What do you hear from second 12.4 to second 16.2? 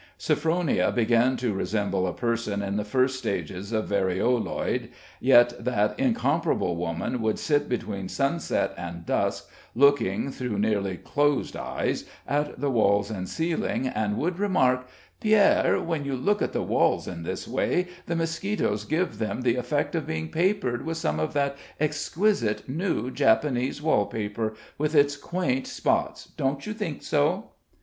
the walls and ceiling, and would remark: "Pierre, when you